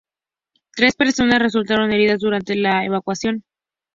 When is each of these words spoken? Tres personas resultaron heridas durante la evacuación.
Tres 0.75 0.95
personas 0.95 1.37
resultaron 1.43 1.91
heridas 1.93 2.21
durante 2.21 2.55
la 2.55 2.83
evacuación. 2.83 3.43